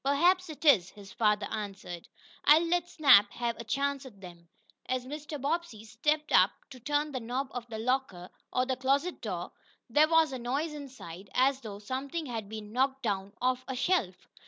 [0.03, 2.07] "Perhaps it is," his father answered.
[2.45, 4.49] "I'll let Snap have a chance at them."
[4.87, 5.39] As Mr.
[5.39, 9.51] Bobbsey stepped up to turn the knob of the "locker," or closet door,
[9.87, 14.27] there was a noise inside, as though something had been knocked down off a shelf.